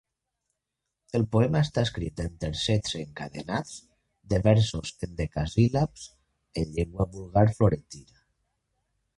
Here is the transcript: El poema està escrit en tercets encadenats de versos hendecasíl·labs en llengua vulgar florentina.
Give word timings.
El 1.17 1.25
poema 1.35 1.59
està 1.65 1.83
escrit 1.87 2.23
en 2.23 2.39
tercets 2.45 2.95
encadenats 3.01 3.75
de 4.33 4.41
versos 4.49 4.95
hendecasíl·labs 5.09 6.07
en 6.63 6.75
llengua 6.79 7.09
vulgar 7.19 7.49
florentina. 7.61 8.27